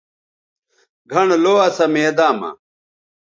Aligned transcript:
گھنڑ 1.11 1.29
لو 1.43 1.53
اسا 1.67 1.85
میداں 1.93 2.33
مہ 2.39 2.49